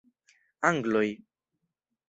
[0.69, 1.09] Angloj!